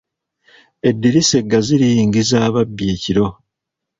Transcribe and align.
Eddirisa 0.89 1.35
eggazi 1.41 1.73
liyingiza 1.81 2.37
ababbi 2.47 2.83
ekiro. 2.93 3.27